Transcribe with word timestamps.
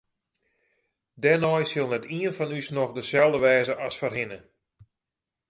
Dêrnei 1.21 1.63
sil 1.69 1.87
net 1.91 2.05
ien 2.17 2.35
fan 2.37 2.55
ús 2.59 2.67
noch 2.75 2.93
deselde 2.95 3.39
wêze 3.43 3.73
as 3.85 3.95
foarhinne. 3.99 4.39